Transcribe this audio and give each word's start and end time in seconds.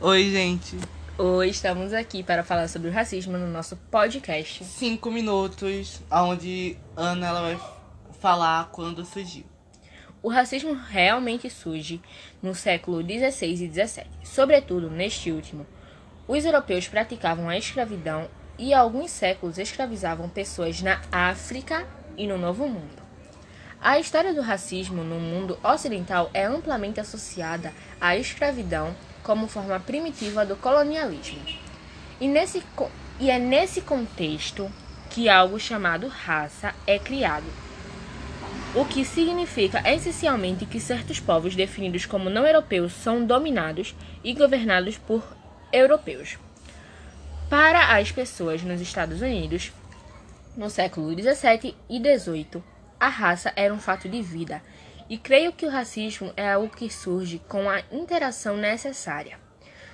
Oi, 0.00 0.30
gente. 0.30 0.76
Hoje 1.16 1.52
estamos 1.52 1.92
aqui 1.92 2.22
para 2.22 2.42
falar 2.42 2.68
sobre 2.68 2.88
o 2.88 2.92
racismo 2.92 3.38
no 3.38 3.46
nosso 3.46 3.76
podcast. 3.76 4.64
Cinco 4.64 5.10
minutos, 5.10 6.02
onde 6.10 6.76
Ana 6.96 7.28
ela 7.28 7.40
vai 7.40 7.60
falar 8.20 8.70
quando 8.72 9.04
surgiu. 9.04 9.44
O 10.20 10.28
racismo 10.28 10.74
realmente 10.74 11.48
surge 11.48 12.02
no 12.42 12.54
século 12.54 13.02
XVI 13.02 13.46
e 13.46 13.56
XVII. 13.56 14.06
Sobretudo 14.24 14.90
neste 14.90 15.30
último, 15.30 15.64
os 16.26 16.44
europeus 16.44 16.88
praticavam 16.88 17.48
a 17.48 17.56
escravidão 17.56 18.28
e 18.58 18.74
há 18.74 18.80
alguns 18.80 19.12
séculos 19.12 19.58
escravizavam 19.58 20.28
pessoas 20.28 20.82
na 20.82 21.00
África 21.10 21.86
e 22.18 22.26
no 22.26 22.36
Novo 22.36 22.66
Mundo. 22.66 23.02
A 23.80 23.98
história 23.98 24.34
do 24.34 24.40
racismo 24.40 25.04
no 25.04 25.20
mundo 25.20 25.58
ocidental 25.62 26.30
é 26.34 26.44
amplamente 26.44 27.00
associada 27.00 27.72
à 28.00 28.16
escravidão 28.16 28.94
como 29.24 29.48
forma 29.48 29.80
primitiva 29.80 30.46
do 30.46 30.54
colonialismo. 30.54 31.40
E, 32.20 32.28
nesse, 32.28 32.62
e 33.18 33.30
é 33.30 33.38
nesse 33.40 33.80
contexto 33.80 34.70
que 35.10 35.28
algo 35.28 35.58
chamado 35.58 36.06
raça 36.06 36.72
é 36.86 36.98
criado, 36.98 37.46
o 38.74 38.84
que 38.84 39.04
significa 39.04 39.82
essencialmente 39.88 40.66
que 40.66 40.80
certos 40.80 41.20
povos 41.20 41.54
definidos 41.54 42.06
como 42.06 42.28
não 42.28 42.46
europeus 42.46 42.92
são 42.92 43.24
dominados 43.24 43.94
e 44.22 44.34
governados 44.34 44.98
por 44.98 45.24
europeus. 45.72 46.38
Para 47.48 47.96
as 47.96 48.10
pessoas 48.10 48.62
nos 48.62 48.80
Estados 48.80 49.20
Unidos, 49.20 49.72
no 50.56 50.68
século 50.68 51.12
XVII 51.12 51.76
e 51.88 51.98
XVIII, 51.98 52.62
a 52.98 53.08
raça 53.08 53.52
era 53.54 53.72
um 53.72 53.78
fato 53.78 54.08
de 54.08 54.20
vida, 54.22 54.60
e 55.08 55.18
creio 55.18 55.52
que 55.52 55.66
o 55.66 55.70
racismo 55.70 56.32
é 56.36 56.52
algo 56.52 56.74
que 56.74 56.90
surge 56.90 57.40
com 57.48 57.68
a 57.68 57.82
interação 57.92 58.56
necessária. 58.56 59.38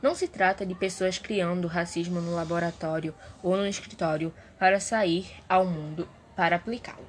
Não 0.00 0.14
se 0.14 0.28
trata 0.28 0.66
de 0.66 0.74
pessoas 0.74 1.18
criando 1.18 1.68
racismo 1.68 2.20
no 2.20 2.34
laboratório 2.34 3.14
ou 3.42 3.56
no 3.56 3.66
escritório 3.66 4.32
para 4.58 4.80
sair 4.80 5.26
ao 5.48 5.64
mundo 5.64 6.08
para 6.36 6.56
aplicá-lo. 6.56 7.06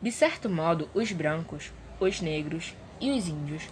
De 0.00 0.12
certo 0.12 0.48
modo, 0.48 0.88
os 0.94 1.12
brancos, 1.12 1.72
os 1.98 2.20
negros 2.20 2.74
e 3.00 3.10
os 3.10 3.28
índios 3.28 3.62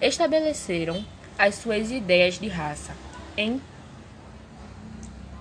estabeleceram 0.00 1.04
as 1.38 1.56
suas 1.56 1.90
ideias 1.90 2.38
de 2.38 2.48
raça 2.48 2.94
em 3.36 3.60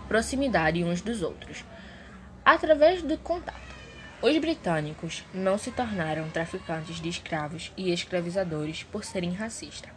proximidade 0.07 0.83
uns 0.83 1.01
dos 1.01 1.21
outros, 1.21 1.63
através 2.43 3.01
do 3.01 3.17
contato. 3.17 3.78
Os 4.21 4.37
britânicos 4.37 5.23
não 5.33 5.57
se 5.57 5.71
tornaram 5.71 6.29
traficantes 6.29 6.99
de 6.99 7.07
escravos 7.07 7.71
e 7.77 7.93
escravizadores 7.93 8.83
por 8.83 9.05
serem 9.05 9.31
racistas. 9.31 9.91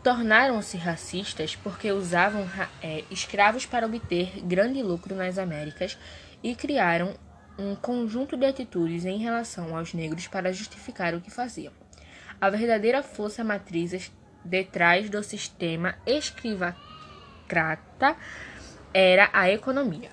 Tornaram-se 0.00 0.76
racistas 0.76 1.56
porque 1.56 1.90
usavam 1.90 2.48
é, 2.80 3.02
escravos 3.10 3.66
para 3.66 3.86
obter 3.86 4.40
grande 4.44 4.80
lucro 4.80 5.12
nas 5.16 5.38
Américas 5.38 5.98
e 6.40 6.54
criaram 6.54 7.16
um 7.58 7.74
conjunto 7.74 8.36
de 8.36 8.46
atitudes 8.46 9.04
em 9.04 9.18
relação 9.18 9.76
aos 9.76 9.92
negros 9.92 10.28
para 10.28 10.52
justificar 10.52 11.14
o 11.14 11.20
que 11.20 11.32
faziam. 11.32 11.72
A 12.40 12.48
verdadeira 12.48 13.02
força 13.02 13.42
matriz 13.42 14.12
detrás 14.44 15.10
do 15.10 15.20
sistema 15.24 15.96
escravocrata 16.06 16.76
era 18.92 19.30
a 19.32 19.50
economia. 19.50 20.10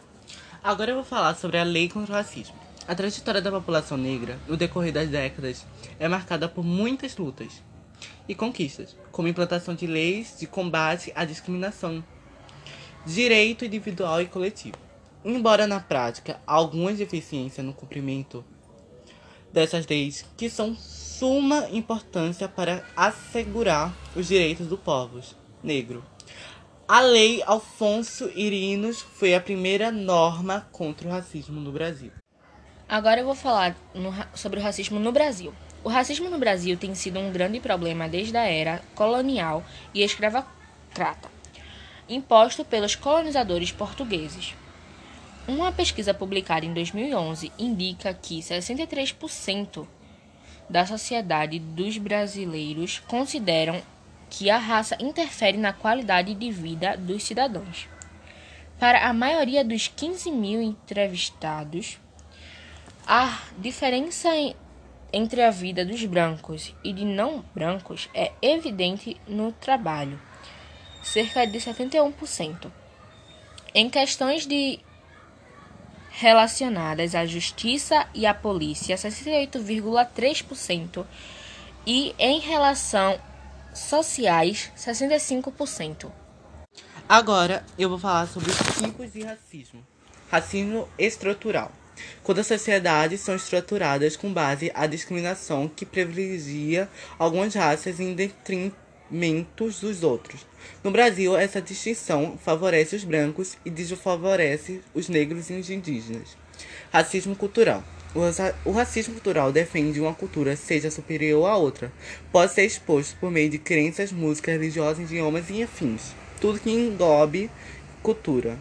Agora 0.63 0.91
eu 0.91 0.95
vou 0.95 1.03
falar 1.03 1.35
sobre 1.35 1.57
a 1.57 1.63
lei 1.63 1.87
contra 1.89 2.13
o 2.13 2.15
racismo. 2.15 2.60
A 2.91 2.93
trajetória 2.93 3.41
da 3.41 3.49
população 3.49 3.97
negra, 3.97 4.37
no 4.49 4.57
decorrer 4.57 4.91
das 4.91 5.07
décadas, 5.07 5.65
é 5.97 6.09
marcada 6.09 6.49
por 6.49 6.61
muitas 6.61 7.15
lutas 7.15 7.63
e 8.27 8.35
conquistas, 8.35 8.97
como 9.13 9.29
implantação 9.29 9.73
de 9.73 9.87
leis 9.87 10.35
de 10.37 10.45
combate 10.45 11.09
à 11.15 11.23
discriminação, 11.23 12.03
direito 13.05 13.63
individual 13.63 14.21
e 14.21 14.25
coletivo. 14.25 14.75
Embora 15.23 15.65
na 15.65 15.79
prática 15.79 16.41
algumas 16.45 16.97
deficiências 16.97 17.65
no 17.65 17.71
cumprimento 17.71 18.43
dessas 19.53 19.87
leis 19.87 20.25
que 20.35 20.49
são 20.49 20.75
suma 20.75 21.69
importância 21.71 22.49
para 22.49 22.83
assegurar 22.93 23.95
os 24.17 24.27
direitos 24.27 24.67
do 24.67 24.77
povo 24.77 25.21
negro. 25.63 26.03
A 26.85 26.99
Lei 26.99 27.41
Alfonso 27.45 28.29
Irinos 28.35 28.99
foi 28.99 29.33
a 29.33 29.39
primeira 29.39 29.93
norma 29.93 30.67
contra 30.73 31.07
o 31.07 31.11
racismo 31.11 31.61
no 31.61 31.71
Brasil. 31.71 32.11
Agora 32.91 33.21
eu 33.21 33.25
vou 33.25 33.35
falar 33.35 33.73
no, 33.95 34.13
sobre 34.35 34.59
o 34.59 34.61
racismo 34.61 34.99
no 34.99 35.13
Brasil. 35.13 35.53
O 35.81 35.87
racismo 35.87 36.29
no 36.29 36.37
Brasil 36.37 36.75
tem 36.75 36.93
sido 36.93 37.21
um 37.21 37.31
grande 37.31 37.57
problema 37.57 38.09
desde 38.09 38.35
a 38.35 38.43
era 38.43 38.81
colonial 38.93 39.63
e 39.93 40.03
escravocrata, 40.03 41.29
imposto 42.09 42.65
pelos 42.65 42.93
colonizadores 42.93 43.71
portugueses. 43.71 44.55
Uma 45.47 45.71
pesquisa 45.71 46.13
publicada 46.13 46.65
em 46.65 46.73
2011 46.73 47.49
indica 47.57 48.13
que 48.13 48.39
63% 48.39 49.87
da 50.69 50.85
sociedade 50.85 51.59
dos 51.59 51.97
brasileiros 51.97 52.99
consideram 53.07 53.81
que 54.29 54.49
a 54.49 54.57
raça 54.57 54.97
interfere 54.99 55.57
na 55.57 55.71
qualidade 55.71 56.33
de 56.33 56.51
vida 56.51 56.97
dos 56.97 57.23
cidadãos. 57.23 57.87
Para 58.77 59.07
a 59.07 59.13
maioria 59.13 59.63
dos 59.63 59.87
15 59.87 60.29
mil 60.29 60.61
entrevistados, 60.61 61.97
a 63.05 63.39
diferença 63.57 64.29
entre 65.11 65.41
a 65.41 65.51
vida 65.51 65.83
dos 65.83 66.05
brancos 66.05 66.73
e 66.83 66.93
de 66.93 67.03
não 67.03 67.43
brancos 67.53 68.07
é 68.13 68.31
evidente 68.41 69.19
no 69.27 69.51
trabalho, 69.51 70.17
cerca 71.03 71.45
de 71.45 71.59
71%. 71.59 72.71
Em 73.73 73.89
questões 73.89 74.45
de 74.45 74.79
relacionadas 76.11 77.15
à 77.15 77.25
justiça 77.25 78.07
e 78.13 78.25
à 78.25 78.33
polícia, 78.33 78.95
68,3%, 78.95 81.05
e 81.85 82.15
em 82.19 82.39
relação 82.39 83.19
sociais, 83.73 84.71
65%. 84.77 86.09
Agora 87.07 87.65
eu 87.77 87.87
vou 87.89 87.97
falar 87.97 88.27
sobre 88.27 88.51
os 88.51 88.57
tipos 88.57 89.11
de 89.11 89.23
racismo. 89.23 89.85
Racismo 90.29 90.87
estrutural 90.97 91.71
quando 92.23 92.39
as 92.39 92.47
sociedades 92.47 93.21
são 93.21 93.35
estruturadas 93.35 94.15
com 94.15 94.31
base 94.31 94.71
à 94.73 94.85
discriminação 94.87 95.67
que 95.67 95.85
privilegia 95.85 96.89
algumas 97.17 97.53
raças 97.53 97.99
em 97.99 98.13
detrimento 98.13 99.65
dos 99.65 100.03
outros. 100.03 100.45
No 100.83 100.91
Brasil, 100.91 101.35
essa 101.35 101.61
distinção 101.61 102.37
favorece 102.43 102.95
os 102.95 103.03
brancos 103.03 103.57
e 103.65 103.69
desfavorece 103.69 104.81
os 104.93 105.09
negros 105.09 105.49
e 105.49 105.53
os 105.53 105.69
indígenas. 105.69 106.37
Racismo 106.91 107.35
cultural. 107.35 107.83
O 108.65 108.71
racismo 108.71 109.13
cultural 109.13 109.53
defende 109.53 110.01
uma 110.01 110.13
cultura 110.13 110.55
seja 110.55 110.91
superior 110.91 111.45
à 111.45 111.55
outra. 111.55 111.91
Pode 112.31 112.53
ser 112.53 112.65
exposto 112.65 113.15
por 113.19 113.31
meio 113.31 113.49
de 113.49 113.57
crenças, 113.57 114.11
músicas 114.11 114.55
religiosas, 114.55 115.09
idiomas 115.09 115.49
e 115.49 115.63
afins. 115.63 116.13
Tudo 116.39 116.59
que 116.59 116.69
englobe 116.69 117.49
cultura. 118.03 118.59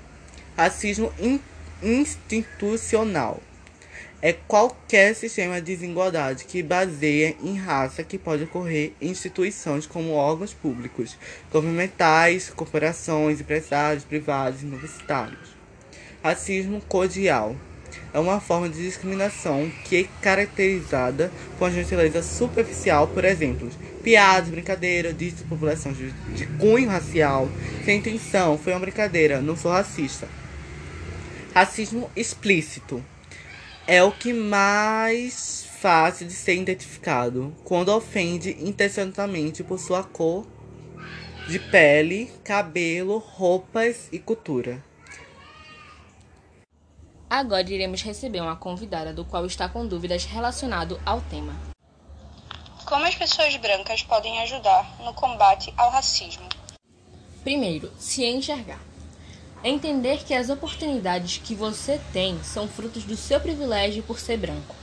Racismo 0.56 1.12
institucional 1.82 3.40
é 4.22 4.34
qualquer 4.34 5.14
sistema 5.14 5.60
de 5.60 5.74
desigualdade 5.74 6.44
que 6.44 6.62
baseia 6.62 7.34
em 7.42 7.56
raça 7.56 8.04
que 8.04 8.18
pode 8.18 8.44
ocorrer 8.44 8.92
em 9.00 9.08
instituições 9.08 9.86
como 9.86 10.12
órgãos 10.12 10.52
públicos, 10.52 11.16
governamentais, 11.50 12.50
corporações, 12.50 13.40
empresários, 13.40 14.04
privados 14.04 14.62
e 14.62 14.66
universitários. 14.66 15.56
Racismo 16.22 16.82
codial 16.82 17.56
é 18.12 18.18
uma 18.18 18.40
forma 18.40 18.68
de 18.68 18.82
discriminação 18.82 19.70
que 19.84 19.96
é 19.96 20.08
caracterizada 20.20 21.32
por 21.58 21.68
uma 21.68 21.74
gentileza 21.74 22.22
superficial, 22.22 23.08
por 23.08 23.24
exemplo, 23.24 23.70
piadas, 24.02 24.50
brincadeira, 24.50 25.14
de 25.14 25.30
população 25.48 25.92
de 25.92 26.46
cunho 26.58 26.90
racial, 26.90 27.48
sem 27.86 27.98
intenção, 27.98 28.58
foi 28.58 28.74
uma 28.74 28.80
brincadeira, 28.80 29.40
não 29.40 29.56
sou 29.56 29.70
racista. 29.70 30.28
Racismo 31.52 32.08
explícito 32.14 33.04
é 33.84 34.00
o 34.04 34.12
que 34.12 34.32
mais 34.32 35.66
fácil 35.80 36.28
de 36.28 36.32
ser 36.32 36.54
identificado 36.54 37.52
quando 37.64 37.88
ofende 37.88 38.56
intencionalmente 38.60 39.64
por 39.64 39.80
sua 39.80 40.04
cor 40.04 40.46
de 41.48 41.58
pele, 41.58 42.30
cabelo, 42.44 43.18
roupas 43.18 44.08
e 44.12 44.18
cultura. 44.20 44.84
Agora 47.28 47.68
iremos 47.68 48.02
receber 48.02 48.40
uma 48.40 48.54
convidada 48.54 49.12
do 49.12 49.24
qual 49.24 49.44
está 49.44 49.68
com 49.68 49.84
dúvidas 49.84 50.24
relacionado 50.24 51.00
ao 51.04 51.20
tema. 51.22 51.52
Como 52.84 53.04
as 53.04 53.16
pessoas 53.16 53.56
brancas 53.56 54.04
podem 54.04 54.40
ajudar 54.42 55.00
no 55.00 55.12
combate 55.14 55.74
ao 55.76 55.90
racismo? 55.90 56.48
Primeiro, 57.42 57.90
se 57.98 58.24
enxergar. 58.24 58.89
Entender 59.62 60.24
que 60.24 60.32
as 60.32 60.48
oportunidades 60.48 61.36
que 61.36 61.54
você 61.54 62.00
tem 62.14 62.42
são 62.42 62.66
frutos 62.66 63.04
do 63.04 63.14
seu 63.14 63.38
privilégio 63.38 64.02
por 64.02 64.18
ser 64.18 64.38
branco. 64.38 64.74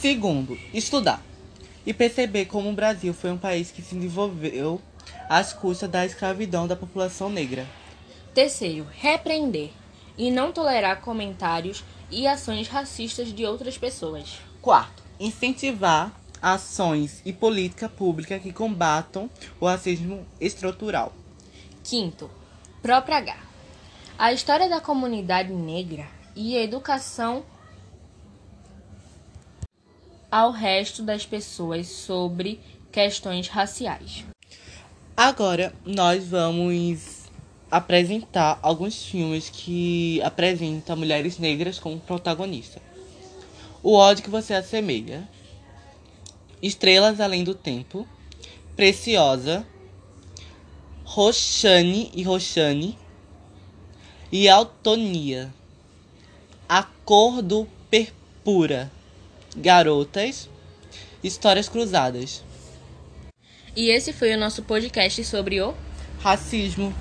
Segundo, 0.00 0.58
estudar. 0.74 1.22
E 1.86 1.94
perceber 1.94 2.46
como 2.46 2.68
o 2.68 2.74
Brasil 2.74 3.14
foi 3.14 3.30
um 3.30 3.38
país 3.38 3.70
que 3.70 3.80
se 3.80 3.94
desenvolveu 3.94 4.82
às 5.28 5.52
custas 5.52 5.88
da 5.88 6.04
escravidão 6.04 6.66
da 6.66 6.74
população 6.74 7.30
negra. 7.30 7.64
Terceiro, 8.34 8.88
repreender 8.90 9.70
e 10.16 10.32
não 10.32 10.50
tolerar 10.50 11.00
comentários 11.00 11.84
e 12.10 12.26
ações 12.26 12.66
racistas 12.66 13.32
de 13.32 13.46
outras 13.46 13.78
pessoas. 13.78 14.40
Quarto, 14.60 15.00
incentivar 15.20 16.12
ações 16.42 17.22
e 17.24 17.32
política 17.32 17.88
pública 17.88 18.38
que 18.40 18.52
combatam 18.52 19.30
o 19.60 19.66
racismo 19.66 20.26
estrutural. 20.40 21.12
Quinto, 21.84 22.28
propagar 22.82 23.47
a 24.18 24.32
história 24.32 24.68
da 24.68 24.80
comunidade 24.80 25.52
negra 25.52 26.08
e 26.34 26.56
a 26.56 26.62
educação 26.62 27.44
ao 30.28 30.50
resto 30.50 31.04
das 31.04 31.24
pessoas 31.24 31.86
sobre 31.86 32.60
questões 32.90 33.46
raciais. 33.46 34.24
Agora 35.16 35.72
nós 35.86 36.26
vamos 36.26 37.28
apresentar 37.70 38.58
alguns 38.60 39.04
filmes 39.04 39.48
que 39.50 40.20
apresentam 40.22 40.96
mulheres 40.96 41.38
negras 41.38 41.78
como 41.78 42.00
protagonista. 42.00 42.82
O 43.84 43.94
ódio 43.94 44.24
que 44.24 44.30
você 44.30 44.52
assemelha. 44.52 45.28
Estrelas 46.60 47.20
Além 47.20 47.44
do 47.44 47.54
Tempo. 47.54 48.06
Preciosa. 48.74 49.64
Roxane 51.04 52.10
e 52.12 52.24
Roxane. 52.24 52.98
E 54.30 54.46
Autonia. 54.46 55.52
A 56.68 56.82
Cor 56.82 57.40
do 57.40 57.66
Perpura. 57.90 58.90
Garotas. 59.56 60.50
Histórias 61.24 61.66
Cruzadas. 61.68 62.44
E 63.74 63.88
esse 63.88 64.12
foi 64.12 64.34
o 64.34 64.38
nosso 64.38 64.62
podcast 64.62 65.24
sobre 65.24 65.62
o 65.62 65.74
Racismo. 66.20 66.92